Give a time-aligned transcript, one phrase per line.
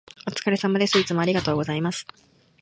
[0.27, 0.97] お疲れ様です。
[0.99, 2.07] いつもありがとうございます。